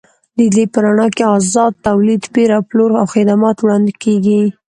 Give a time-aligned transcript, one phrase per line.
[0.37, 4.41] د دې په رڼا کې ازاد تولید، پېر او پلور او خدمات وړاندې کړي.